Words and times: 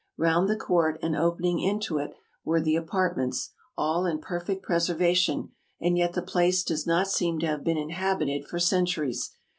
Round 0.17 0.49
the 0.49 0.55
court, 0.55 0.97
and 1.03 1.15
opening 1.15 1.59
into 1.59 1.99
it, 1.99 2.15
were 2.43 2.59
the 2.59 2.75
apartments, 2.75 3.51
all 3.77 4.07
in 4.07 4.17
perfect 4.17 4.63
preservation; 4.63 5.51
and 5.79 5.95
yet 5.95 6.13
the 6.13 6.23
place 6.23 6.63
does 6.63 6.87
not 6.87 7.07
seem 7.07 7.37
to 7.37 7.45
have 7.45 7.63
been 7.63 7.77
inhabited 7.77 8.47
for 8.47 8.57
centuries. 8.57 9.29